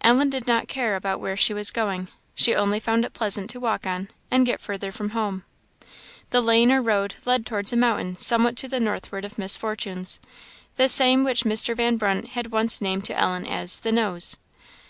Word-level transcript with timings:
Ellen 0.00 0.30
did 0.30 0.46
not 0.46 0.68
care 0.68 0.96
about 0.96 1.20
where 1.20 1.36
she 1.36 1.52
was 1.52 1.70
going; 1.70 2.08
she 2.34 2.54
only 2.54 2.80
found 2.80 3.04
it 3.04 3.12
pleasant 3.12 3.50
to 3.50 3.60
walk 3.60 3.86
on, 3.86 4.08
and 4.30 4.46
get 4.46 4.58
further 4.62 4.90
from 4.90 5.10
home. 5.10 5.44
The 6.30 6.38
road 6.38 6.70
or 6.70 6.80
lane 6.86 7.08
led 7.26 7.44
towards 7.44 7.74
a 7.74 7.76
mountain 7.76 8.16
somewhat 8.16 8.56
to 8.56 8.68
the 8.68 8.80
northward 8.80 9.26
of 9.26 9.36
Miss 9.36 9.54
Fortune's; 9.54 10.18
the 10.76 10.88
same 10.88 11.24
which 11.24 11.44
Mr. 11.44 11.76
Van 11.76 11.98
Brunt 11.98 12.28
had 12.28 12.52
once 12.52 12.80
named 12.80 13.04
to 13.04 13.18
Ellen 13.20 13.44
as 13.46 13.80
"The 13.80 13.92
Nose." 13.92 14.38